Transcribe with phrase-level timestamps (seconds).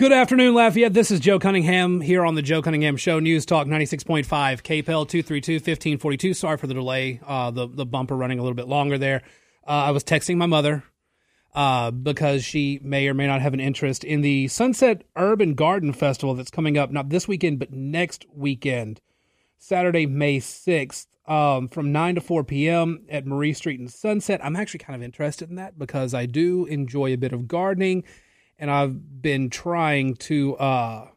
[0.00, 0.94] Good afternoon, Lafayette.
[0.94, 6.34] This is Joe Cunningham here on the Joe Cunningham Show, News Talk 96.5, KPEL 232-1542.
[6.34, 9.20] Sorry for the delay, uh, the, the bumper running a little bit longer there.
[9.68, 10.84] Uh, I was texting my mother
[11.54, 15.92] uh, because she may or may not have an interest in the Sunset Urban Garden
[15.92, 19.02] Festival that's coming up, not this weekend, but next weekend,
[19.58, 23.04] Saturday, May 6th, um, from 9 to 4 p.m.
[23.10, 24.42] at Marie Street and Sunset.
[24.42, 28.04] I'm actually kind of interested in that because I do enjoy a bit of gardening–
[28.60, 31.08] and I've been trying to uh,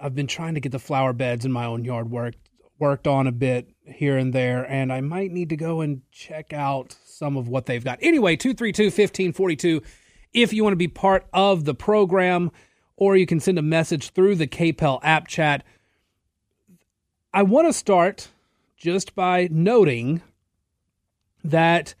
[0.00, 2.38] I've, been trying to get the flower beds in my own yard worked
[2.78, 6.52] worked on a bit here and there, and I might need to go and check
[6.52, 7.98] out some of what they've got.
[8.00, 9.82] Anyway, 232 1542
[10.32, 12.50] if you want to be part of the program,
[12.96, 15.64] or you can send a message through the KPEL app chat.
[17.32, 18.28] I want to start
[18.76, 20.22] just by noting
[21.42, 21.94] that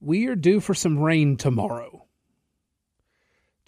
[0.00, 1.99] we are due for some rain tomorrow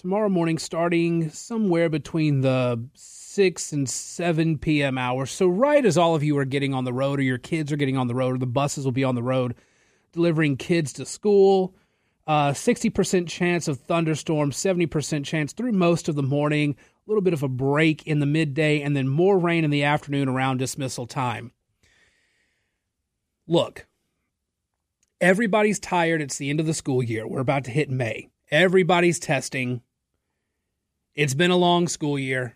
[0.02, 4.98] tomorrow morning starting somewhere between the 6 and 7 p.m.
[4.98, 5.30] hours.
[5.30, 7.76] So, right as all of you are getting on the road, or your kids are
[7.76, 9.54] getting on the road, or the buses will be on the road
[10.12, 11.76] delivering kids to school.
[12.26, 17.32] Uh, 60% chance of thunderstorms, 70% chance through most of the morning, a little bit
[17.32, 21.06] of a break in the midday, and then more rain in the afternoon around dismissal
[21.06, 21.52] time.
[23.46, 23.86] Look,
[25.20, 26.20] everybody's tired.
[26.20, 27.26] It's the end of the school year.
[27.26, 28.30] We're about to hit May.
[28.50, 29.80] Everybody's testing.
[31.14, 32.54] It's been a long school year.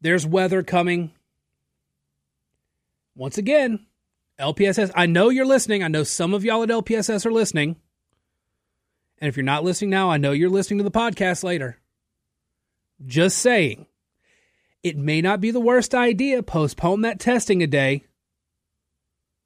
[0.00, 1.12] There's weather coming.
[3.14, 3.86] Once again,
[4.38, 5.82] LPSS, I know you're listening.
[5.82, 7.76] I know some of y'all at LPSS are listening.
[9.20, 11.78] And if you're not listening now, I know you're listening to the podcast later.
[13.06, 13.86] Just saying,
[14.82, 16.42] it may not be the worst idea.
[16.42, 18.04] Postpone that testing a day.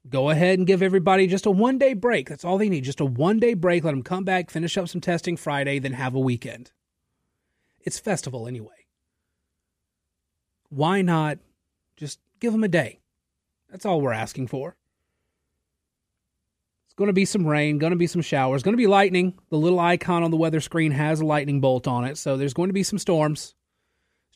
[0.09, 2.29] Go ahead and give everybody just a one day break.
[2.29, 2.83] That's all they need.
[2.83, 3.83] Just a one day break.
[3.83, 6.71] Let them come back, finish up some testing Friday, then have a weekend.
[7.81, 8.85] It's festival anyway.
[10.69, 11.39] Why not
[11.95, 12.99] just give them a day?
[13.69, 14.75] That's all we're asking for.
[16.85, 19.37] It's going to be some rain, going to be some showers, going to be lightning.
[19.49, 22.53] The little icon on the weather screen has a lightning bolt on it, so there's
[22.53, 23.55] going to be some storms.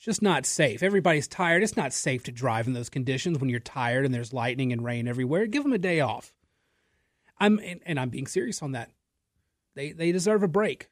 [0.01, 0.81] It's just not safe.
[0.81, 1.61] Everybody's tired.
[1.61, 4.83] It's not safe to drive in those conditions when you're tired and there's lightning and
[4.83, 5.45] rain everywhere.
[5.45, 6.33] Give them a day off.
[7.39, 8.89] I'm and, and I'm being serious on that.
[9.75, 10.89] They they deserve a break.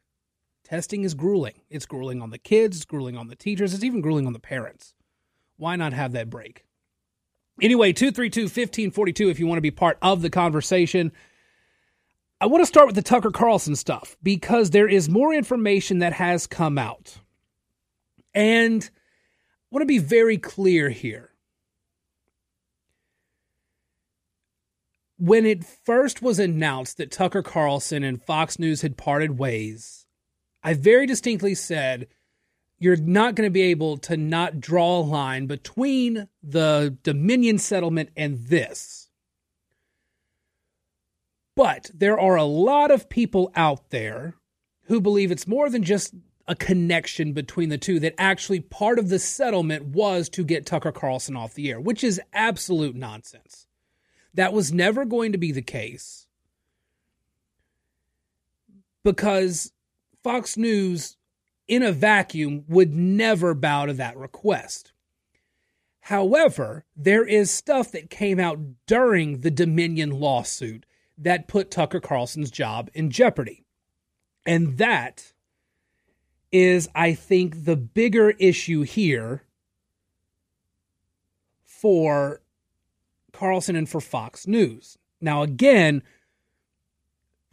[0.63, 1.55] Testing is grueling.
[1.71, 4.39] It's grueling on the kids, it's grueling on the teachers, it's even grueling on the
[4.39, 4.93] parents.
[5.57, 6.65] Why not have that break?
[7.59, 11.11] Anyway, 232 1542 if you want to be part of the conversation.
[12.39, 16.13] I want to start with the Tucker Carlson stuff because there is more information that
[16.13, 17.17] has come out.
[18.35, 18.87] And
[19.71, 21.29] I want to be very clear here.
[25.17, 30.07] When it first was announced that Tucker Carlson and Fox News had parted ways,
[30.63, 32.07] I very distinctly said,
[32.79, 38.09] you're not going to be able to not draw a line between the Dominion settlement
[38.15, 39.09] and this.
[41.55, 44.35] But there are a lot of people out there
[44.85, 46.15] who believe it's more than just
[46.49, 50.91] a connection between the two, that actually part of the settlement was to get Tucker
[50.91, 53.67] Carlson off the air, which is absolute nonsense.
[54.33, 56.25] That was never going to be the case
[59.03, 59.71] because
[60.23, 61.17] Fox News,
[61.67, 64.91] in a vacuum, would never bow to that request.
[66.01, 68.57] However, there is stuff that came out
[68.87, 73.63] during the Dominion lawsuit that put Tucker Carlson's job in jeopardy.
[74.47, 75.33] And that
[76.51, 79.43] is, I think, the bigger issue here
[81.63, 82.41] for
[83.31, 84.97] Carlson and for Fox News.
[85.21, 86.03] Now, again,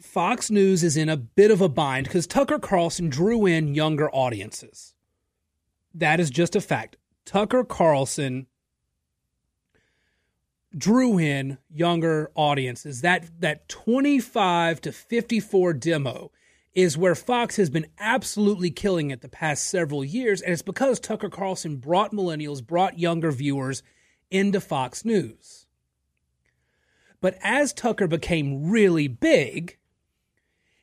[0.01, 4.11] Fox News is in a bit of a bind because Tucker Carlson drew in younger
[4.11, 4.95] audiences.
[5.95, 6.97] That is just a fact.
[7.25, 8.47] Tucker Carlson
[10.77, 13.01] drew in younger audiences.
[13.01, 16.31] That that 25 to 54 demo
[16.77, 20.43] is where Fox has been absolutely killing it the past several years.
[20.43, 23.83] And it's because Tucker Carlson brought millennials, brought younger viewers
[24.31, 25.67] into Fox News.
[27.23, 29.79] But as Tucker became really big,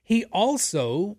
[0.01, 1.17] he also,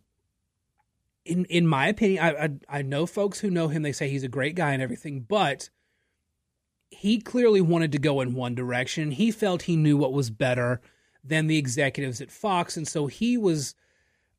[1.25, 3.83] in in my opinion, I, I, I know folks who know him.
[3.83, 5.71] They say he's a great guy and everything, but
[6.91, 9.13] he clearly wanted to go in one direction.
[9.13, 10.81] He felt he knew what was better
[11.23, 13.77] than the executives at Fox, and so he was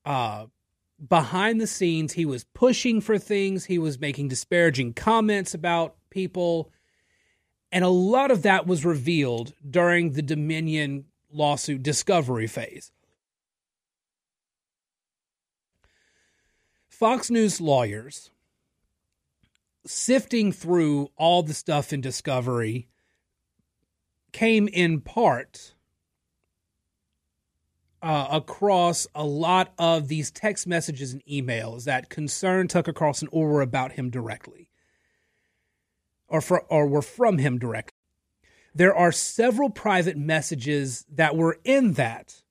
[0.05, 0.45] uh,
[1.07, 6.71] behind the scenes, he was pushing for things, he was making disparaging comments about people.
[7.71, 12.91] And a lot of that was revealed during the Dominion lawsuit discovery phase.
[16.87, 18.31] Fox News lawyers
[19.85, 22.87] sifting through all the stuff in Discovery
[24.31, 25.74] came in part
[28.05, 33.49] uh, across a lot of these text messages and emails that concerned Tucker Carlson or
[33.49, 34.69] were about him directly,
[36.27, 37.97] or for, or were from him directly.
[38.75, 42.43] There are several private messages that were in that,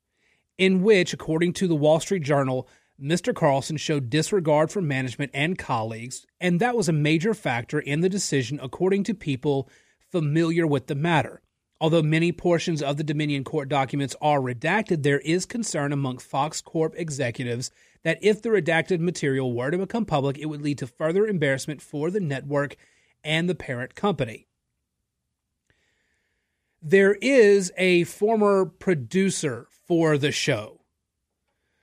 [0.59, 2.69] in which, according to the Wall Street Journal,
[3.01, 3.33] Mr.
[3.33, 8.09] Carlson showed disregard for management and colleagues, and that was a major factor in the
[8.09, 9.69] decision, according to people
[10.11, 11.43] familiar with the matter.
[11.81, 16.61] Although many portions of the Dominion Court documents are redacted, there is concern among Fox
[16.61, 17.71] Corp executives
[18.05, 21.83] that if the redacted material were to become public, it would lead to further embarrassment
[21.83, 22.77] for the network
[23.25, 24.47] and the parent company.
[26.81, 30.83] There is a former producer for the show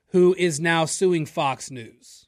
[0.09, 2.20] who is now suing Fox News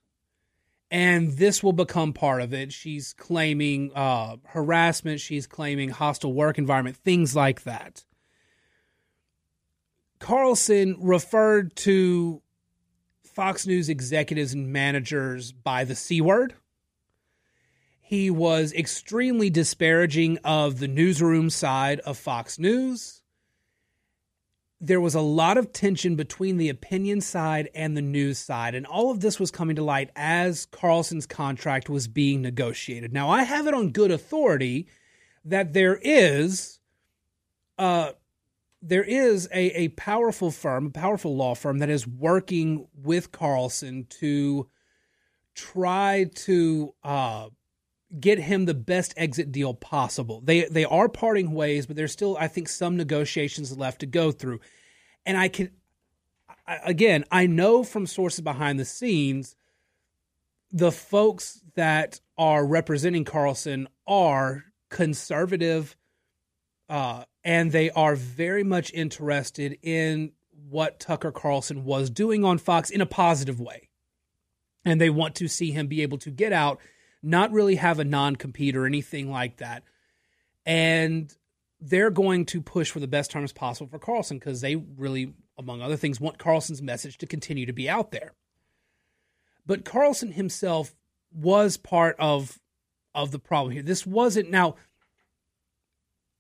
[0.94, 2.72] and this will become part of it.
[2.72, 8.06] She's claiming uh, harassment, she's claiming hostile work environment, things like that.
[10.20, 12.44] Carlson referred to
[13.24, 16.54] Fox News executives and managers by the C word.
[18.00, 23.23] He was extremely disparaging of the newsroom side of Fox News
[24.84, 28.76] there was a lot of tension between the opinion side and the news side.
[28.76, 33.14] And all of this was coming to light as Carlson's contract was being negotiated.
[33.14, 34.90] Now, I have it on good authority
[35.46, 36.80] that there is.
[37.78, 38.12] Uh,
[38.82, 44.06] there is a, a powerful firm, a powerful law firm that is working with Carlson
[44.20, 44.68] to
[45.56, 47.48] try to uh,
[48.20, 50.42] get him the best exit deal possible.
[50.42, 54.32] They they are parting ways, but there's still I think some negotiations left to go
[54.32, 54.60] through.
[55.26, 55.72] And I can
[56.68, 59.56] again, I know from sources behind the scenes
[60.74, 65.96] the folks that are representing Carlson are conservative
[66.90, 70.32] uh, and they are very much interested in
[70.70, 73.90] what Tucker Carlson was doing on Fox in a positive way.
[74.84, 76.80] And they want to see him be able to get out
[77.24, 79.84] not really have a non compete or anything like that.
[80.66, 81.34] And
[81.80, 85.82] they're going to push for the best terms possible for Carlson because they really, among
[85.82, 88.34] other things, want Carlson's message to continue to be out there.
[89.66, 90.94] But Carlson himself
[91.32, 92.60] was part of
[93.16, 93.84] of the problem here.
[93.84, 94.76] This wasn't now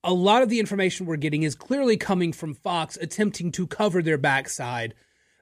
[0.03, 4.01] a lot of the information we're getting is clearly coming from Fox attempting to cover
[4.01, 4.94] their backside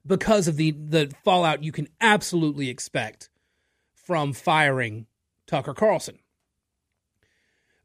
[0.05, 3.29] because of the the fallout you can absolutely expect
[3.93, 5.07] from firing
[5.51, 6.18] Tucker Carlson.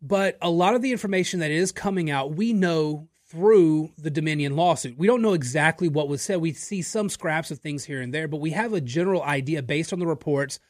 [0.01, 4.55] But a lot of the information that is coming out, we know through the Dominion
[4.55, 4.97] lawsuit.
[4.97, 6.41] We don't know exactly what was said.
[6.41, 9.65] We see some scraps of things here and there, but we have a general idea
[9.65, 10.61] based on the reports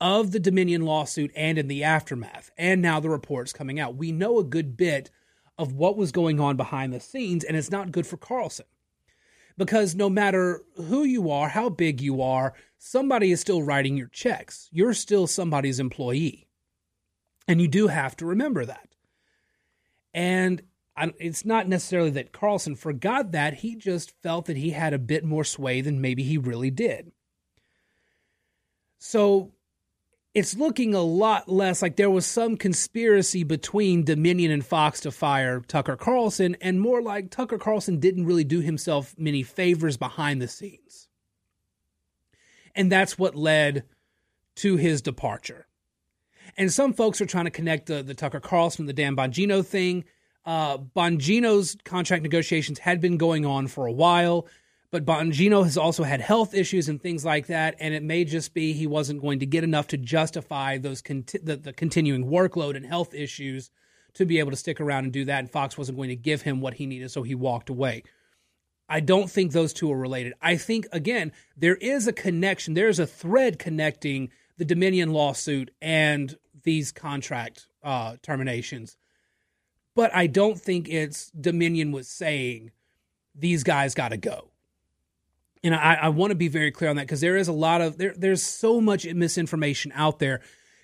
[0.00, 3.96] of the Dominion lawsuit and in the aftermath, and now the reports coming out.
[3.96, 5.10] We know a good bit
[5.58, 8.64] of what was going on behind the scenes, and it's not good for Carlson.
[9.58, 14.08] Because no matter who you are, how big you are, somebody is still writing your
[14.08, 14.68] checks.
[14.72, 16.48] You're still somebody's employee.
[17.46, 18.88] And you do have to remember that.
[20.14, 20.62] And
[21.18, 23.54] it's not necessarily that Carlson forgot that.
[23.54, 27.10] He just felt that he had a bit more sway than maybe he really did.
[28.98, 29.52] So
[30.34, 35.10] it's looking a lot less like there was some conspiracy between Dominion and Fox to
[35.10, 40.40] fire Tucker Carlson, and more like Tucker Carlson didn't really do himself many favors behind
[40.40, 41.08] the scenes.
[42.74, 43.84] And that's what led
[44.56, 45.66] to his departure.
[46.56, 50.04] And some folks are trying to connect the, the Tucker Carlson, the Dan Bongino thing.
[50.44, 54.46] Uh, Bongino's contract negotiations had been going on for a while,
[54.90, 57.76] but Bongino has also had health issues and things like that.
[57.78, 61.40] And it may just be he wasn't going to get enough to justify those conti-
[61.42, 63.70] the, the continuing workload and health issues
[64.14, 65.40] to be able to stick around and do that.
[65.40, 68.02] And Fox wasn't going to give him what he needed, so he walked away.
[68.88, 70.32] I don't think those two are related.
[70.40, 76.36] I think, again, there is a connection, there's a thread connecting the Dominion lawsuit and
[76.64, 78.96] these contract uh, terminations.
[79.94, 82.70] But I don't think it's Dominion was saying
[83.34, 84.50] these guys got to go.
[85.64, 87.80] And I, I want to be very clear on that because there is a lot
[87.80, 88.14] of there.
[88.16, 90.40] There's so much misinformation out there.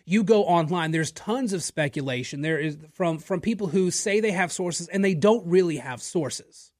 [0.07, 2.43] You go online, there's tons of speculation.
[2.43, 6.03] There is from from people who say they have sources and they don't really have
[6.03, 6.73] sources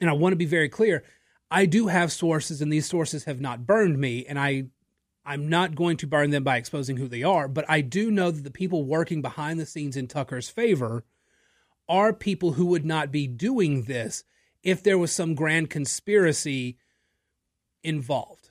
[0.00, 1.04] and I want to be very clear,
[1.50, 4.66] I do have sources and these sources have not burned me and I
[5.24, 8.30] I'm not going to burn them by exposing who they are, but I do know
[8.30, 11.04] that the people working behind the scenes in Tucker's favor
[11.88, 14.24] are people who would not be doing this
[14.62, 16.76] if there was some grand conspiracy
[17.82, 18.50] involved.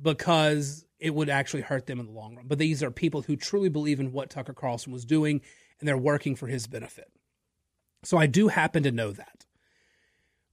[0.00, 2.46] because it would actually hurt them in the long run.
[2.46, 5.40] But these are people who truly believe in what Tucker Carlson was doing
[5.80, 7.10] and they're working for his benefit.
[8.04, 9.46] So I do happen to know that.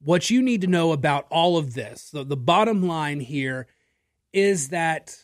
[0.02, 3.68] What you need to know about all of this, the, the bottom line here
[4.34, 5.16] is that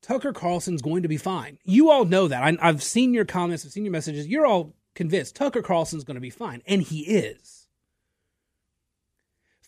[0.00, 1.58] Tucker Carlson's going to be fine.
[1.64, 2.42] You all know that.
[2.42, 4.26] I, I've seen your comments, I've seen your messages.
[4.26, 7.61] You're all convinced Tucker Carlson's going to be fine, and he is.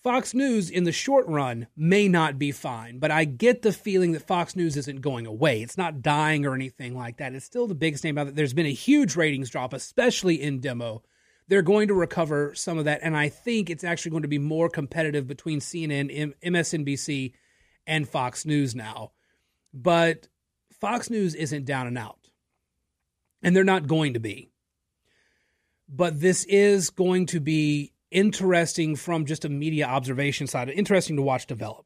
[0.05, 4.13] Fox News in the short run may not be fine, but I get the feeling
[4.13, 5.63] that Fox News isn't going away.
[5.63, 7.33] It's not dying or anything like that.
[7.33, 8.35] It's still the biggest name out there.
[8.35, 11.03] There's been a huge ratings drop, especially in demo.
[11.49, 14.39] They're going to recover some of that, and I think it's actually going to be
[14.39, 17.33] more competitive between CNN, MSNBC,
[17.87, 19.13] and Fox News now.
[19.73, 20.29] But
[20.83, 22.29] Fox News isn't down and out,
[23.43, 24.51] and they're not going to be.
[25.89, 31.23] But this is going to be interesting from just a media observation side, interesting to
[31.23, 31.85] watch develop.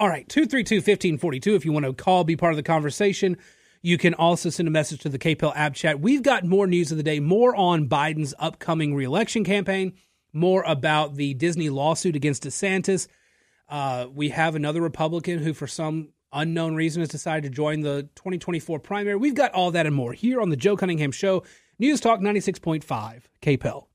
[0.00, 1.54] All right, 232 1542.
[1.54, 3.36] If you want to call, be part of the conversation,
[3.82, 6.00] you can also send a message to the KPEL app chat.
[6.00, 9.94] We've got more news of the day, more on Biden's upcoming reelection campaign,
[10.32, 13.06] more about the Disney lawsuit against DeSantis.
[13.68, 18.02] Uh, we have another Republican who, for some unknown reason, has decided to join the
[18.16, 19.16] 2024 primary.
[19.16, 21.42] We've got all that and more here on the Joe Cunningham Show,
[21.78, 23.86] News Talk 96.5, KPEL.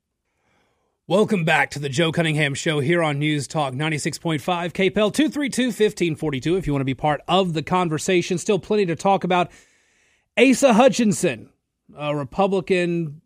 [1.11, 6.55] Welcome back to the Joe Cunningham Show here on News Talk 96.5 KPEL 232 1542
[6.55, 8.37] if you want to be part of the conversation.
[8.37, 9.51] Still plenty to talk about.
[10.37, 11.49] Asa Hutchinson,
[11.97, 13.19] a Republican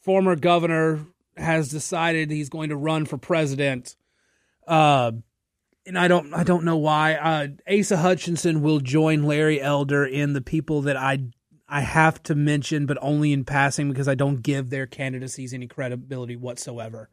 [0.00, 1.04] former governor,
[1.36, 3.94] has decided he's going to run for president.
[4.66, 5.12] Uh,
[5.84, 7.16] and I don't I don't know why.
[7.16, 11.24] Uh, Asa Hutchinson will join Larry Elder in the people that I
[11.72, 15.66] I have to mention, but only in passing because I don't give their candidacies any
[15.66, 17.08] credibility whatsoever.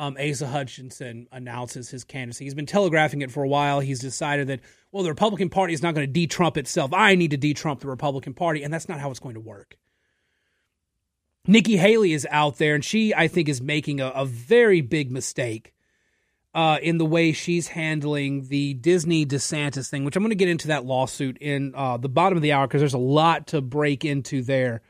[0.00, 2.46] Um, Asa Hutchinson announces his candidacy.
[2.46, 3.78] He's been telegraphing it for a while.
[3.78, 4.58] He's decided that
[4.90, 6.92] well, the Republican Party is not going to de-Trump itself.
[6.92, 9.78] I need to de-Trump the Republican Party, and that's not how it's going to work.
[11.46, 15.12] Nikki Haley is out there, and she, I think, is making a, a very big
[15.12, 15.74] mistake
[16.54, 20.48] uh, in the way she's handling the Disney DeSantis thing, which I'm going to get
[20.48, 23.60] into that lawsuit in uh, the bottom of the hour because there's a lot to
[23.60, 24.82] break into there.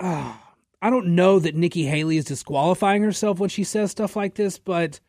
[0.00, 0.34] Uh,
[0.80, 4.58] I don't know that Nikki Haley is disqualifying herself when she says stuff like this,
[4.58, 5.00] but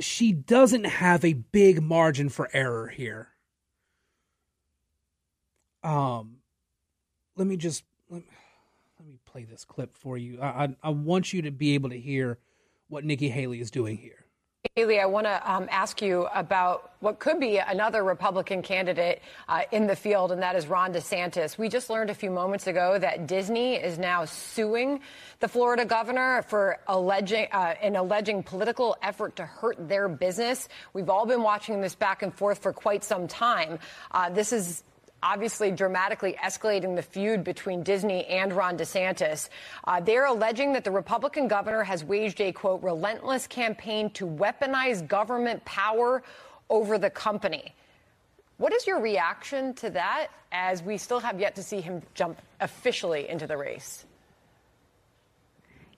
[0.00, 3.28] she doesn't have a big margin for error here.
[5.84, 6.38] Um,
[7.36, 8.22] let me just let,
[8.98, 10.40] let me play this clip for you.
[10.40, 12.38] I, I I want you to be able to hear
[12.92, 14.26] what Nikki Haley is doing here.
[14.76, 19.62] Haley, I want to um, ask you about what could be another Republican candidate uh,
[19.72, 21.58] in the field, and that is Ron DeSantis.
[21.58, 25.00] We just learned a few moments ago that Disney is now suing
[25.40, 30.68] the Florida governor for alleging uh, an alleging political effort to hurt their business.
[30.92, 33.78] We've all been watching this back and forth for quite some time.
[34.10, 34.84] Uh, this is
[35.22, 39.48] obviously dramatically escalating the feud between Disney and Ron DeSantis.
[39.84, 45.06] Uh, they're alleging that the Republican governor has waged a, quote, relentless campaign to weaponize
[45.06, 46.22] government power
[46.68, 47.74] over the company.
[48.58, 52.40] What is your reaction to that as we still have yet to see him jump
[52.60, 54.04] officially into the race?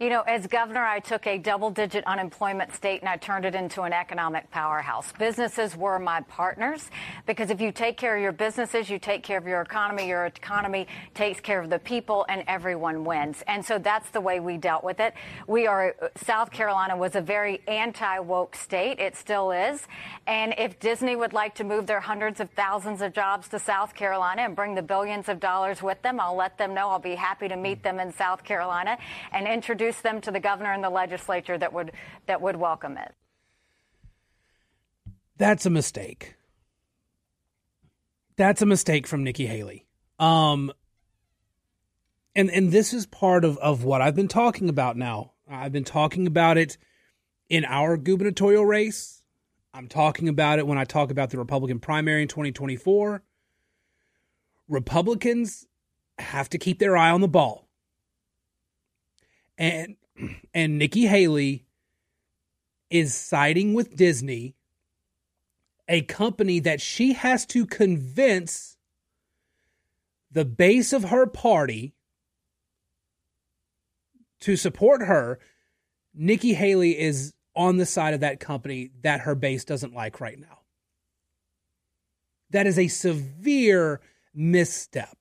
[0.00, 3.54] You know, as governor, I took a double digit unemployment state and I turned it
[3.54, 5.12] into an economic powerhouse.
[5.12, 6.90] Businesses were my partners
[7.26, 10.26] because if you take care of your businesses, you take care of your economy, your
[10.26, 13.44] economy takes care of the people, and everyone wins.
[13.46, 15.14] And so that's the way we dealt with it.
[15.46, 18.98] We are, South Carolina was a very anti woke state.
[18.98, 19.86] It still is.
[20.26, 23.94] And if Disney would like to move their hundreds of thousands of jobs to South
[23.94, 26.88] Carolina and bring the billions of dollars with them, I'll let them know.
[26.88, 28.98] I'll be happy to meet them in South Carolina
[29.30, 31.92] and introduce introduce them to the governor and the legislature that would
[32.26, 33.14] that would welcome it.
[35.36, 36.36] That's a mistake.
[38.36, 39.86] That's a mistake from Nikki Haley.
[40.18, 40.72] Um
[42.34, 45.32] and and this is part of of what I've been talking about now.
[45.48, 46.78] I've been talking about it
[47.48, 49.22] in our gubernatorial race.
[49.74, 53.22] I'm talking about it when I talk about the Republican primary in 2024.
[54.68, 55.66] Republicans
[56.18, 57.63] have to keep their eye on the ball
[59.58, 59.96] and
[60.52, 61.64] and Nikki Haley
[62.90, 64.54] is siding with Disney,
[65.88, 68.76] a company that she has to convince
[70.30, 71.94] the base of her party
[74.40, 75.38] to support her.
[76.14, 80.38] Nikki Haley is on the side of that company that her base doesn't like right
[80.38, 80.60] now.
[82.50, 84.00] That is a severe
[84.34, 85.16] misstep.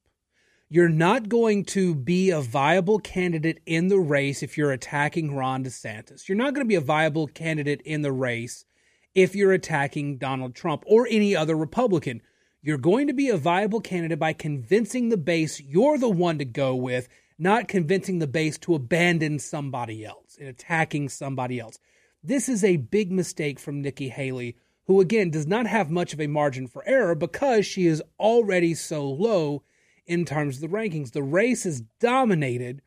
[0.73, 5.63] You're not going to be a viable candidate in the race if you're attacking Ron
[5.63, 6.27] DeSantis.
[6.27, 8.65] You're not going to be a viable candidate in the race
[9.13, 12.23] if you're attacking Donald Trump or any other Republican.
[12.63, 16.45] You're going to be a viable candidate by convincing the base you're the one to
[16.45, 21.77] go with, not convincing the base to abandon somebody else and attacking somebody else.
[22.23, 26.19] This is a big mistake from Nikki Haley, who again does not have much of
[26.19, 29.61] a margin for error because she is already so low
[30.05, 31.11] in terms of the rankings.
[31.11, 32.81] The race is dominated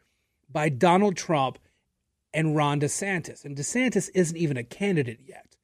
[0.50, 1.58] by Donald Trump
[2.32, 3.44] and Ron DeSantis.
[3.44, 5.56] And DeSantis isn't even a candidate yet.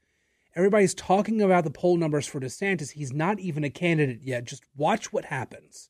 [0.55, 2.93] Everybody's talking about the poll numbers for DeSantis.
[2.93, 4.45] He's not even a candidate yet.
[4.45, 5.89] Just watch what happens.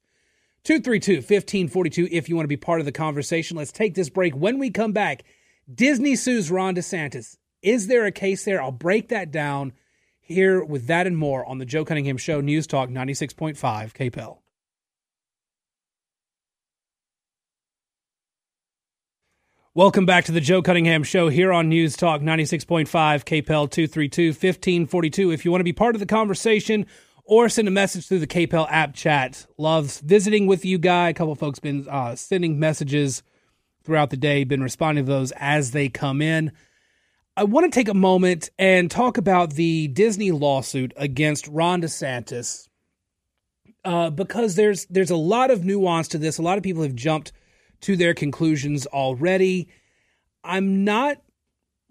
[0.64, 3.56] 232 1542 if you want to be part of the conversation.
[3.56, 4.34] Let's take this break.
[4.36, 5.24] When we come back,
[5.72, 7.36] Disney sues Ron DeSantis.
[7.62, 8.62] Is there a case there?
[8.62, 9.72] I'll break that down
[10.20, 14.41] here with that and more on the Joe Cunningham Show, News Talk 96.5 KPEL.
[19.74, 25.30] Welcome back to the Joe Cunningham Show here on News Talk 96.5 KPEL 232 1542.
[25.30, 26.84] If you want to be part of the conversation
[27.24, 31.08] or send a message through the KPEL app chat, loves visiting with you guy.
[31.08, 33.22] A couple folks been uh, sending messages
[33.82, 36.52] throughout the day, been responding to those as they come in.
[37.34, 42.68] I want to take a moment and talk about the Disney lawsuit against Ron DeSantis
[43.86, 46.36] uh, because there's there's a lot of nuance to this.
[46.36, 47.32] A lot of people have jumped
[47.82, 49.68] to their conclusions already.
[50.42, 51.18] I'm not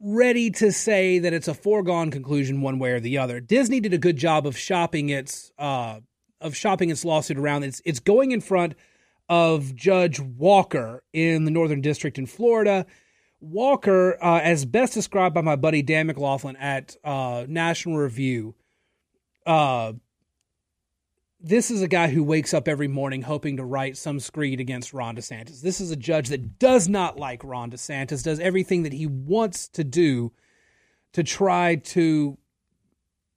[0.04, 3.40] ready to say that it's a foregone conclusion one way or the other.
[3.40, 6.00] Disney did a good job of shopping its uh,
[6.40, 7.64] of shopping its lawsuit around.
[7.64, 8.76] It's it's going in front
[9.30, 12.86] of Judge Walker in the Northern District in Florida.
[13.40, 18.54] Walker, uh, as best described by my buddy Dan McLaughlin at uh, National Review,
[19.48, 19.94] uh,
[21.44, 24.94] this is a guy who wakes up every morning hoping to write some screed against
[24.94, 25.62] Ron DeSantis.
[25.62, 29.68] This is a judge that does not like Ron DeSantis, does everything that he wants
[29.70, 30.32] to do
[31.14, 32.38] to try to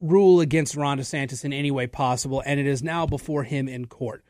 [0.00, 3.86] rule against Ron DeSantis in any way possible, and it is now before him in
[3.86, 4.24] court.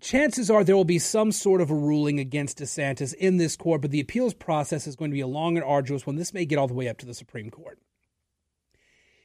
[0.00, 3.82] Chances are there will be some sort of a ruling against DeSantis in this court,
[3.82, 6.16] but the appeals process is going to be a long and arduous one.
[6.16, 7.78] This may get all the way up to the Supreme Court.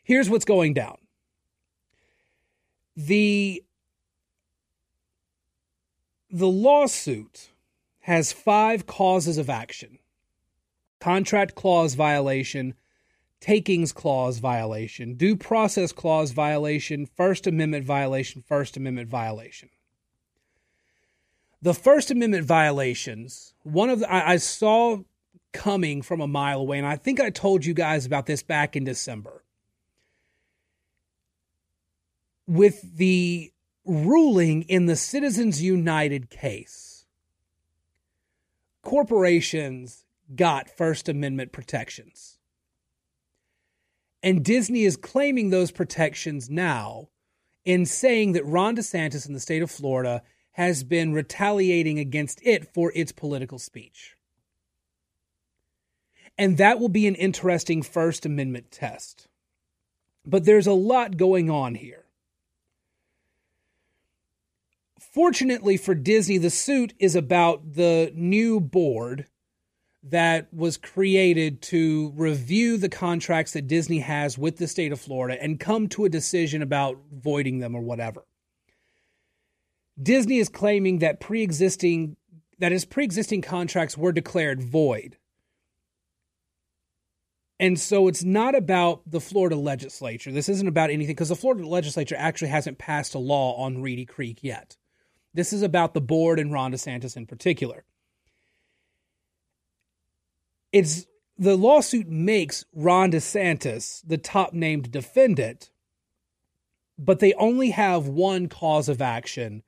[0.04, 0.98] Here's what's going down
[2.96, 3.64] the
[6.30, 7.50] the lawsuit
[8.02, 10.00] has five causes of action
[11.00, 12.76] contract clause violation,
[13.40, 19.70] takings clause violation, due process clause violation, First Amendment violation, First Amendment violation.
[21.62, 25.00] The First Amendment violations, one of the, I, I saw
[25.54, 28.76] coming from a mile away, and I think I told you guys about this back
[28.76, 29.44] in December
[32.48, 33.52] with the
[33.86, 37.06] ruling in the Citizens United case,
[38.84, 42.38] corporations got First Amendment protections.
[44.24, 47.10] And Disney is claiming those protections now
[47.66, 50.22] in saying that Ron DeSantis in the state of Florida
[50.54, 54.16] has been retaliating against it for its political speech.
[56.38, 59.28] And that will be an interesting First Amendment test.
[60.26, 62.01] But there's a lot going on here.
[65.12, 69.28] Fortunately for Disney, the suit is about the new board
[70.04, 75.42] that was created to review the contracts that Disney has with the state of Florida
[75.42, 78.26] and come to a decision about voiding them or whatever.
[80.02, 82.16] Disney is claiming that pre-existing
[82.60, 85.18] that his pre-existing contracts were declared void.
[87.60, 90.32] And so it's not about the Florida legislature.
[90.32, 94.06] This isn't about anything because the Florida legislature actually hasn't passed a law on Reedy
[94.06, 94.78] Creek yet.
[95.34, 97.84] This is about the board and Ron DeSantis in particular.
[100.72, 101.06] It's
[101.38, 105.72] the lawsuit makes Ron DeSantis the top named defendant,
[106.98, 109.64] but they only have one cause of action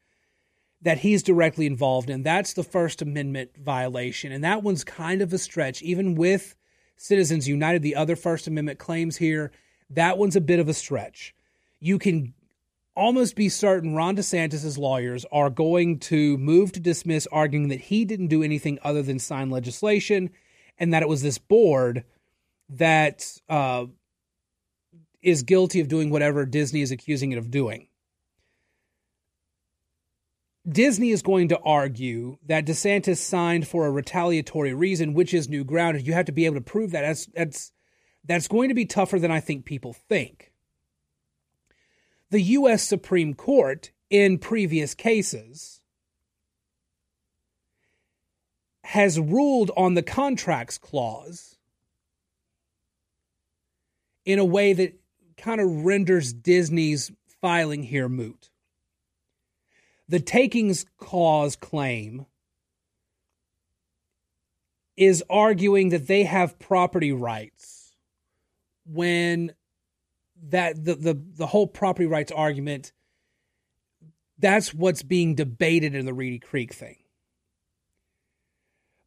[0.82, 2.23] that he's directly involved in.
[2.23, 4.32] That's the First Amendment violation.
[4.32, 6.56] And that one's kind of a stretch, even with
[6.97, 9.52] Citizens United, the other First Amendment claims here.
[9.89, 11.34] That one's a bit of a stretch.
[11.80, 12.34] You can
[12.95, 18.06] almost be certain Ron DeSantis' lawyers are going to move to dismiss, arguing that he
[18.06, 20.29] didn't do anything other than sign legislation
[20.77, 22.03] and that it was this board
[22.69, 23.86] that uh,
[25.21, 27.88] is guilty of doing whatever Disney is accusing it of doing.
[30.67, 35.65] Disney is going to argue that DeSantis signed for a retaliatory reason, which is new
[35.65, 36.06] ground.
[36.06, 37.01] You have to be able to prove that.
[37.01, 37.71] That's, that's,
[38.23, 40.53] that's going to be tougher than I think people think
[42.34, 42.82] the U.S.
[42.82, 45.82] Supreme Court in previous cases
[48.86, 51.58] has ruled on the contracts clause
[54.26, 55.00] in a way that
[55.38, 58.50] kind of renders Disney's filing here moot.
[60.10, 62.26] The takings clause claim
[64.98, 67.96] is arguing that they have property rights
[68.88, 69.54] when
[70.49, 72.91] that the, the the whole property rights argument
[74.39, 76.97] that's what's being debated in the Reedy Creek thing.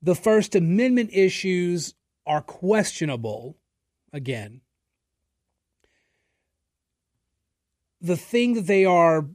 [0.03, 1.95] The First Amendment issues
[2.27, 3.59] are questionable
[4.13, 4.61] again.
[8.01, 9.27] The thing that they are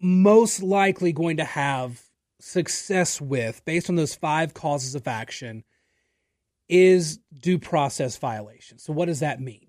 [0.00, 2.02] most likely going to have
[2.38, 5.64] success with, based on those five causes of action,
[6.68, 8.78] is due process violation.
[8.78, 9.65] So, what does that mean?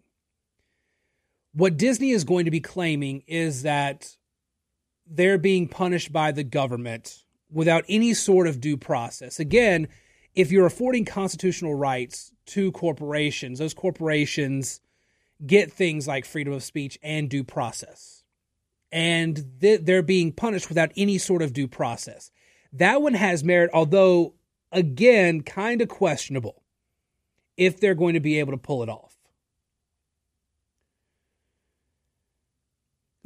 [1.58, 4.16] What Disney is going to be claiming is that
[5.08, 9.40] they're being punished by the government without any sort of due process.
[9.40, 9.88] Again,
[10.36, 14.82] if you're affording constitutional rights to corporations, those corporations
[15.48, 18.22] get things like freedom of speech and due process.
[18.92, 22.30] And they're being punished without any sort of due process.
[22.72, 24.36] That one has merit, although,
[24.72, 26.62] again, kind of questionable
[27.58, 29.17] if they're going to be able to pull it off.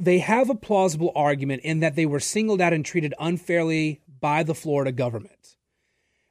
[0.02, 4.42] They have a plausible argument in that they were singled out and treated unfairly by
[4.42, 5.54] the Florida government.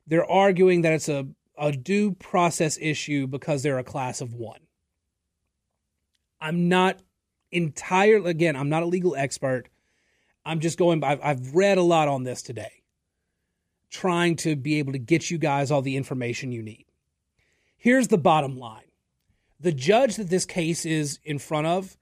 [0.05, 4.60] They're arguing that it's a, a due process issue because they're a class of one.
[6.41, 6.99] I'm not
[7.49, 9.69] entirely, again, I'm not a legal expert.
[10.45, 12.84] I'm just going, I've, I've read a lot on this today,
[13.89, 16.88] trying to be able to get you guys all the information you need.
[17.77, 18.84] Here's the bottom line
[19.62, 21.95] the judge that this case is in front of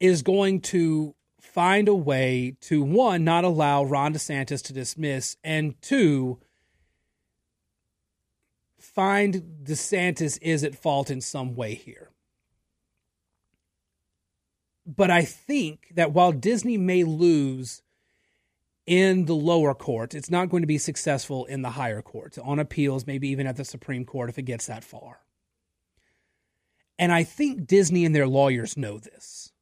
[0.00, 5.80] is going to find a way to one, not allow Ron DeSantis to dismiss, and
[5.82, 6.38] two,
[8.78, 12.10] find DeSantis is at fault in some way here.
[14.86, 17.82] But I think that while Disney may lose
[18.86, 22.58] in the lower court, it's not going to be successful in the higher court, on
[22.58, 25.20] appeals, maybe even at the Supreme Court if it gets that far.
[26.98, 29.52] And I think Disney and their lawyers know this.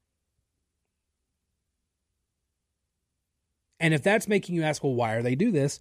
[3.78, 5.80] And if that's making you ask, well, why are they do this?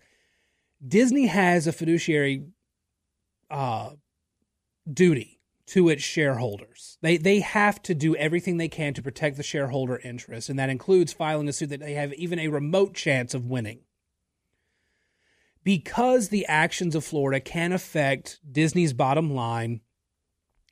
[0.86, 2.46] Disney has a fiduciary
[3.50, 3.92] uh,
[4.92, 5.36] duty
[5.68, 6.98] to its shareholders.
[7.02, 10.70] They they have to do everything they can to protect the shareholder interest, and that
[10.70, 13.80] includes filing a suit that they have even a remote chance of winning.
[15.64, 19.82] Because the actions of Florida can affect Disney's bottom line,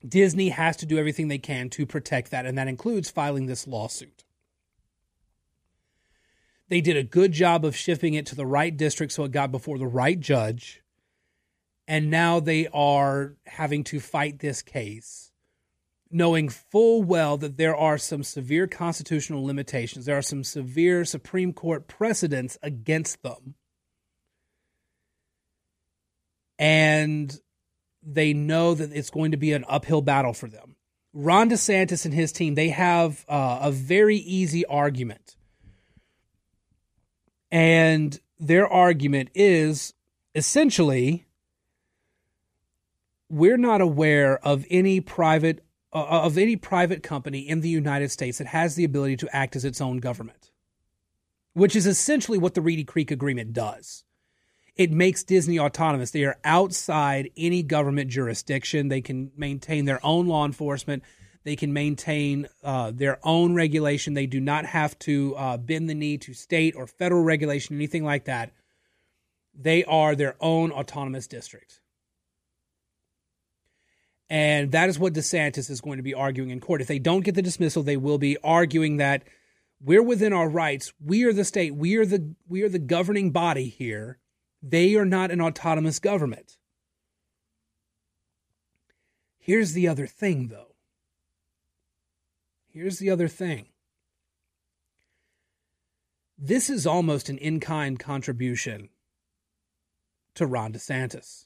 [0.08, 3.66] Disney has to do everything they can to protect that, and that includes filing this
[3.66, 4.24] lawsuit.
[6.74, 9.52] They did a good job of shifting it to the right district so it got
[9.52, 10.82] before the right judge.
[11.88, 15.32] And now they are having to fight this case,
[16.10, 20.06] knowing full well that there are some severe constitutional limitations.
[20.06, 23.54] There are some severe Supreme Court precedents against them.
[26.58, 27.40] And
[28.02, 30.76] they know that it's going to be an uphill battle for them.
[31.14, 35.36] Ron DeSantis and his team, they have uh, a very easy argument
[37.54, 39.94] and their argument is
[40.34, 41.28] essentially
[43.30, 45.64] we're not aware of any private
[45.94, 49.56] uh, of any private company in the United States that has the ability to act
[49.56, 50.50] as its own government,
[51.54, 54.04] which is essentially what the Reedy Creek Agreement does.
[54.76, 56.10] It makes Disney autonomous.
[56.10, 58.88] They are outside any government jurisdiction.
[58.88, 61.04] They can maintain their own law enforcement.
[61.44, 64.14] They can maintain uh, their own regulation.
[64.14, 68.06] They do not have to uh, bend the knee to state or federal regulation, anything
[68.06, 68.52] like that.
[69.54, 71.82] They are their own autonomous district.
[74.30, 76.82] And that is what DeSantis is going to be arguing in court.
[76.82, 79.24] If they don't get the dismissal, they will be arguing that
[79.80, 80.94] we're within our rights.
[81.04, 81.76] We are the state.
[81.76, 84.18] We are the we are the governing body here.
[84.62, 86.58] They are not an autonomous government.
[89.38, 90.73] Here's the other thing though.
[92.74, 93.68] Here's the other thing
[96.38, 98.90] this is almost an in kind contribution
[100.36, 101.46] to Ron DeSantis.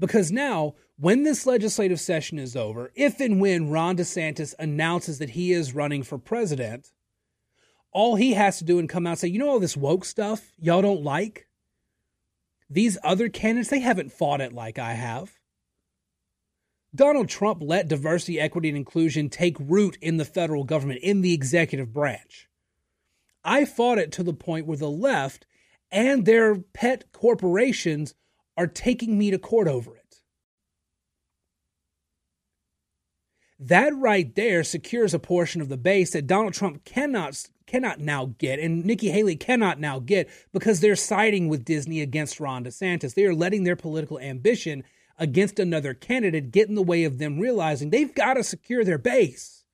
[0.00, 5.30] Because now, when this legislative session is over, if and when Ron DeSantis announces that
[5.30, 6.90] he is running for president,
[7.92, 10.04] all he has to do and come out and say, you know, all this woke
[10.04, 11.46] stuff y'all don't like?
[12.70, 15.38] These other candidates, they haven't fought it like I have.
[16.94, 21.32] Donald Trump let diversity, equity, and inclusion take root in the federal government, in the
[21.32, 22.48] executive branch.
[23.44, 25.46] I fought it to the point where the left
[25.90, 28.14] and their pet corporations
[28.56, 30.02] are taking me to court over it.
[33.58, 38.34] That right there secures a portion of the base that Donald Trump cannot cannot now
[38.38, 43.14] get and Nikki Haley cannot now get because they're siding with Disney against Ron DeSantis.
[43.14, 44.82] They are letting their political ambition
[45.22, 48.98] against another candidate get in the way of them realizing they've got to secure their
[48.98, 49.64] base.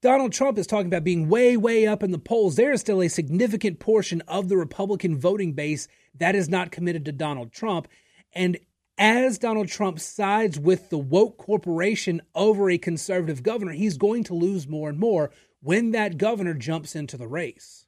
[0.00, 2.56] Donald Trump is talking about being way, way up in the polls.
[2.56, 7.04] There is still a significant portion of the Republican voting base that is not committed
[7.04, 7.88] to Donald Trump.
[8.32, 8.56] And
[8.96, 14.34] as Donald Trump sides with the woke corporation over a conservative governor, he's going to
[14.34, 17.84] lose more and more when that governor jumps into the race.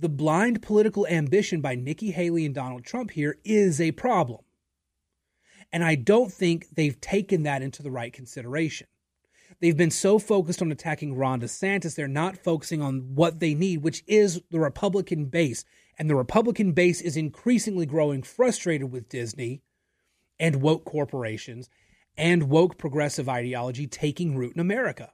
[0.00, 4.40] The blind political ambition by Nikki Haley and Donald Trump here is a problem.
[5.70, 8.86] And I don't think they've taken that into the right consideration.
[9.60, 13.82] They've been so focused on attacking Ron DeSantis, they're not focusing on what they need,
[13.82, 15.66] which is the Republican base.
[15.98, 19.60] And the Republican base is increasingly growing frustrated with Disney
[20.38, 21.68] and woke corporations
[22.16, 25.12] and woke progressive ideology taking root in America.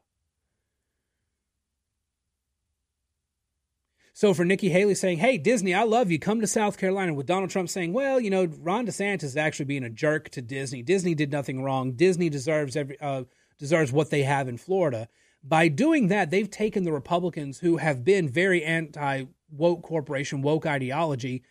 [4.16, 6.18] So for Nikki Haley saying, "Hey Disney, I love you.
[6.18, 9.66] Come to South Carolina," with Donald Trump saying, "Well, you know, Ron DeSantis is actually
[9.66, 10.82] being a jerk to Disney.
[10.82, 11.92] Disney did nothing wrong.
[11.92, 13.24] Disney deserves every uh,
[13.58, 15.10] deserves what they have in Florida."
[15.44, 20.64] By doing that, they've taken the Republicans who have been very anti woke corporation, woke
[20.64, 21.42] ideology,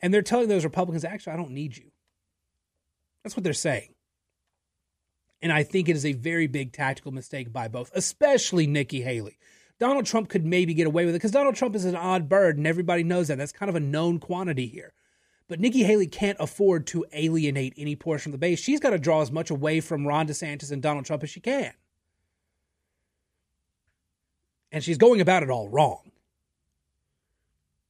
[0.00, 1.90] and they're telling those Republicans, "Actually, I don't need you."
[3.22, 3.94] That's what they're saying.
[5.42, 9.36] And I think it is a very big tactical mistake by both, especially Nikki Haley.
[9.78, 12.56] Donald Trump could maybe get away with it because Donald Trump is an odd bird
[12.56, 13.38] and everybody knows that.
[13.38, 14.92] That's kind of a known quantity here.
[15.46, 18.60] But Nikki Haley can't afford to alienate any portion of the base.
[18.60, 21.40] She's got to draw as much away from Ron DeSantis and Donald Trump as she
[21.40, 21.72] can.
[24.70, 26.10] And she's going about it all wrong.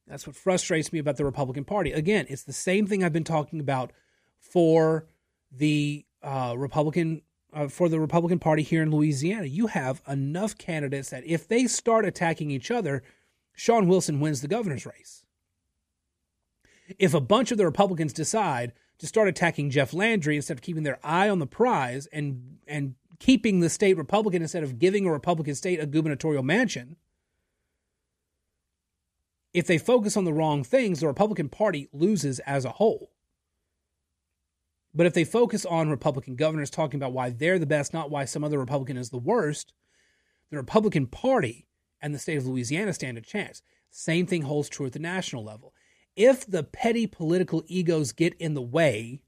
[0.07, 1.91] That's what frustrates me about the Republican Party.
[1.91, 3.91] Again, it's the same thing I've been talking about
[4.39, 5.05] for
[5.51, 7.21] the uh, Republican
[7.53, 9.45] uh, for the Republican Party here in Louisiana.
[9.45, 13.03] You have enough candidates that if they start attacking each other,
[13.53, 15.25] Shawn Wilson wins the governor's race.
[16.97, 20.83] If a bunch of the Republicans decide to start attacking Jeff Landry instead of keeping
[20.83, 25.11] their eye on the prize and and keeping the state Republican instead of giving a
[25.11, 26.95] Republican state a gubernatorial mansion,
[29.53, 33.11] if they focus on the wrong things, the Republican Party loses as a whole.
[34.93, 38.25] But if they focus on Republican governors talking about why they're the best, not why
[38.25, 39.73] some other Republican is the worst,
[40.49, 41.67] the Republican Party
[42.01, 43.61] and the state of Louisiana stand a chance.
[43.91, 45.73] Same thing holds true at the national level.
[46.15, 49.21] If the petty political egos get in the way,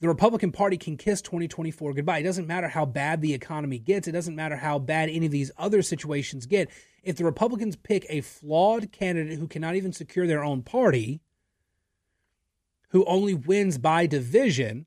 [0.00, 2.18] the Republican Party can kiss 2024 goodbye.
[2.18, 5.32] It doesn't matter how bad the economy gets, it doesn't matter how bad any of
[5.32, 6.68] these other situations get.
[7.02, 11.20] If the Republicans pick a flawed candidate who cannot even secure their own party,
[12.94, 14.86] who only wins by division,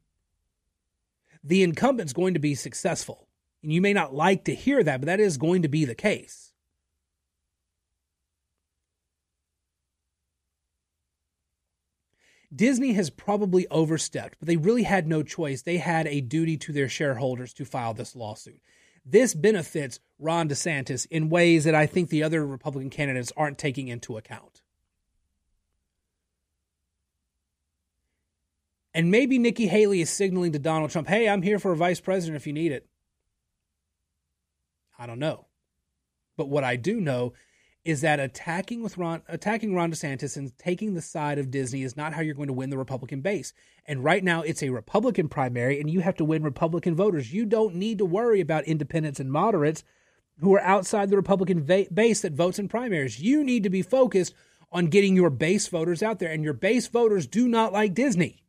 [1.43, 3.27] the incumbent's going to be successful.
[3.61, 5.93] And you may not like to hear that, but that is going to be the
[5.93, 6.53] case.
[12.55, 15.63] Disney has probably overstepped, but they really had no choice.
[15.63, 18.61] They had a duty to their shareholders to file this lawsuit.
[19.05, 23.89] This benefits Ron DeSantis in ways that I think the other Republican candidates aren't taking
[23.89, 24.61] into account.
[28.97, 31.99] And maybe Nikki Haley is signaling to Donald Trump, hey, I'm here for a vice
[31.99, 32.87] president if you need it.
[34.97, 35.45] I don't know.
[36.35, 37.33] But what I do know
[37.85, 41.95] is that attacking with Ron, attacking Ron DeSantis and taking the side of Disney is
[41.95, 43.53] not how you're going to win the Republican base.
[43.85, 47.31] And right now, it's a Republican primary, and you have to win Republican voters.
[47.31, 49.83] You don't need to worry about independents and moderates
[50.39, 53.21] who are outside the Republican va- base that votes in primaries.
[53.21, 54.33] You need to be focused
[54.71, 58.43] on getting your base voters out there, and your base voters do not like Disney.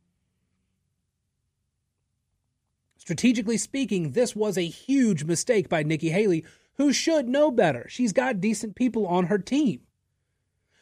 [3.09, 6.45] Strategically speaking, this was a huge mistake by Nikki Haley,
[6.75, 7.87] who should know better.
[7.89, 9.81] She's got decent people on her team.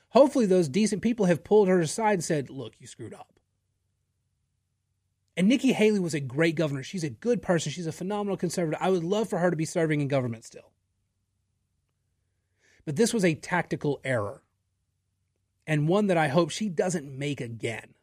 [0.10, 3.40] Hopefully, those decent people have pulled her aside and said, Look, you screwed up.
[5.38, 6.84] And Nikki Haley was a great governor.
[6.84, 7.72] She's a good person.
[7.72, 8.82] She's a phenomenal conservative.
[8.82, 10.74] I would love for her to be serving in government still.
[12.84, 14.44] But this was a tactical error,
[15.66, 17.94] and one that I hope she doesn't make again.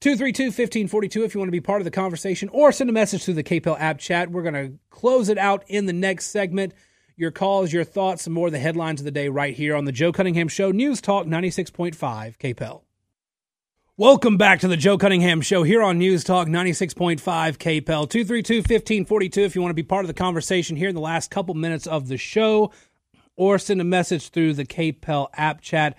[0.00, 3.22] 232 1542 if you want to be part of the conversation or send a message
[3.22, 4.30] through the KPEL app chat.
[4.30, 6.72] We're going to close it out in the next segment.
[7.16, 9.84] Your calls, your thoughts, some more of the headlines of the day right here on
[9.84, 11.94] the Joe Cunningham Show, News Talk 96.5
[12.38, 12.80] KPEL.
[13.98, 17.84] Welcome back to the Joe Cunningham Show here on News Talk 96.5 KPEL.
[17.84, 21.30] 232 1542 if you want to be part of the conversation here in the last
[21.30, 22.72] couple minutes of the show
[23.36, 25.98] or send a message through the KPEL app chat.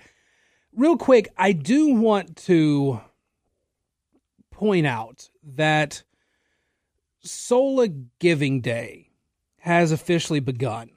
[0.74, 3.00] Real quick, I do want to
[4.62, 6.04] point out that
[7.18, 7.88] Sola
[8.20, 9.10] Giving Day
[9.58, 10.90] has officially begun.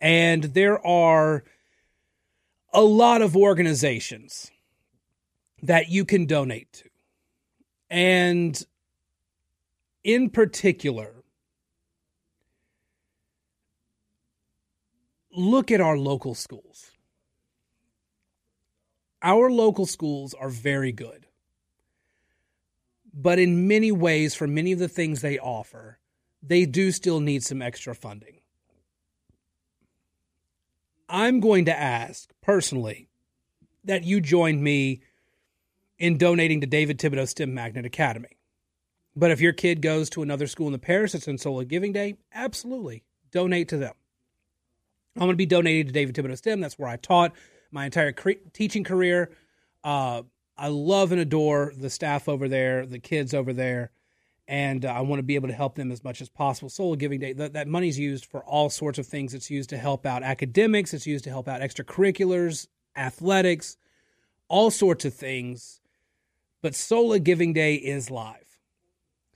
[0.00, 1.42] And there are
[2.72, 4.52] a lot of organizations
[5.60, 6.88] that you can donate to.
[7.90, 8.64] And
[10.04, 11.24] in particular,
[15.32, 16.92] look at our local schools.
[19.20, 21.26] Our local schools are very good.
[23.14, 25.98] But in many ways, for many of the things they offer,
[26.42, 28.40] they do still need some extra funding.
[31.08, 33.08] I'm going to ask personally
[33.84, 35.02] that you join me
[35.98, 38.38] in donating to David Thibodaux STEM Magnet Academy.
[39.14, 41.92] But if your kid goes to another school in the parish that's in Sola Giving
[41.92, 43.92] Day, absolutely donate to them.
[45.16, 46.60] I'm going to be donating to David Thibodaux STEM.
[46.60, 47.32] That's where I taught
[47.70, 49.30] my entire cre- teaching career.
[49.84, 50.22] Uh,
[50.56, 53.90] I love and adore the staff over there, the kids over there,
[54.46, 56.68] and uh, I want to be able to help them as much as possible.
[56.68, 59.34] Sola Giving Day, th- that money's used for all sorts of things.
[59.34, 63.76] It's used to help out academics, it's used to help out extracurriculars, athletics,
[64.48, 65.80] all sorts of things.
[66.60, 68.60] But Sola Giving Day is live.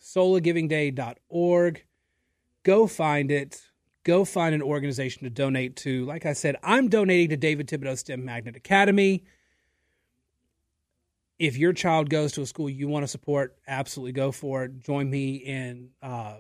[0.01, 1.85] SolaGivingDay.org.
[2.63, 3.63] Go find it.
[4.05, 6.05] Go find an organization to donate to.
[6.05, 9.25] Like I said, I'm donating to David Thibodaux STEM Magnet Academy
[11.39, 14.81] if your child goes to a school you want to support, absolutely go for it.
[14.81, 16.37] Join me in uh,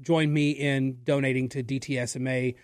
[0.00, 2.54] join me in donating to DTSMA.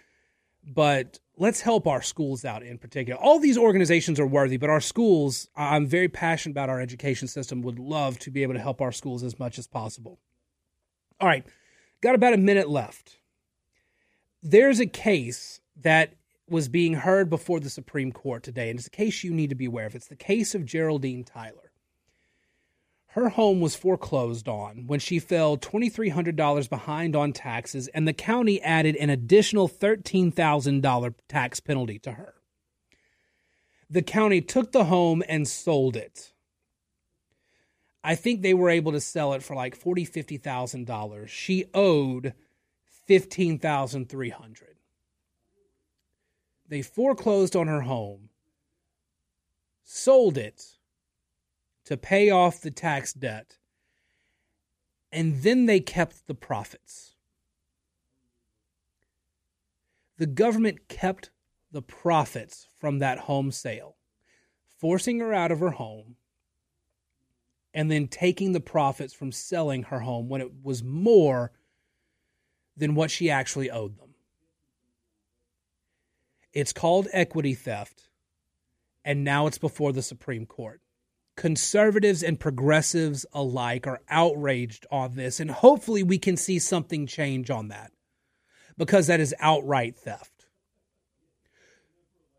[0.64, 3.20] But let's help our schools out in particular.
[3.20, 7.62] All these organizations are worthy, but our schools, I'm very passionate about our education system,
[7.62, 10.20] would love to be able to help our schools as much as possible.
[11.20, 11.44] All right,
[12.00, 13.18] got about a minute left.
[14.42, 16.14] There's a case that
[16.48, 19.57] was being heard before the Supreme Court today, and it's a case you need to
[19.57, 19.94] be aware of.
[19.94, 21.72] It's the case of Geraldine Tyler.
[23.09, 28.61] Her home was foreclosed on when she fell $2,300 behind on taxes, and the county
[28.62, 32.35] added an additional $13,000 tax penalty to her.
[33.90, 36.33] The county took the home and sold it.
[38.05, 41.31] I think they were able to sell it for like forty, fifty thousand dollars.
[41.31, 42.35] She owed
[43.07, 44.71] fifteen thousand three hundred.
[46.68, 48.31] They foreclosed on her home,
[49.85, 50.79] sold it
[51.85, 53.59] to pay off the tax debt,
[55.11, 57.14] and then they kept the profits.
[60.18, 61.31] The government kept
[61.70, 63.96] the profits from that home sale,
[64.79, 66.16] forcing her out of her home
[67.75, 71.53] and then taking the profits from selling her home when it was more
[72.77, 74.12] than what she actually owed them.
[76.52, 78.08] It's called equity theft,
[79.04, 80.80] and now it's before the Supreme Court.
[81.34, 87.50] Conservatives and progressives alike are outraged on this, and hopefully we can see something change
[87.50, 87.90] on that
[88.76, 90.46] because that is outright theft.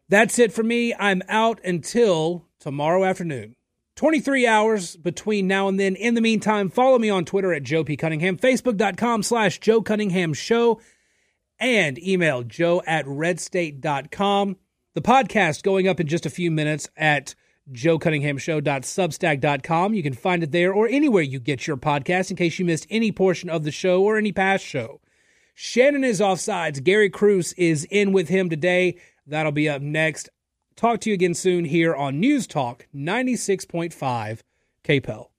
[0.09, 0.93] That's it for me.
[0.93, 3.55] I'm out until tomorrow afternoon.
[3.95, 5.95] 23 hours between now and then.
[5.95, 7.95] In the meantime, follow me on Twitter at Joe P.
[7.95, 10.79] Cunningham, Facebook.com slash Joe Cunningham Show
[11.63, 14.57] and email joe at redstate.com.
[14.93, 17.35] The podcast going up in just a few minutes at
[17.71, 19.93] joecunninghamshow.substack.com.
[19.93, 22.85] You can find it there or anywhere you get your podcast in case you missed
[22.89, 24.99] any portion of the show or any past show.
[25.55, 26.83] Shannon is offsides.
[26.83, 28.97] Gary Cruz is in with him today.
[29.25, 30.27] That'll be up next.
[30.75, 34.41] Talk to you again soon here on News Talk 96.5
[34.83, 35.32] KPEL.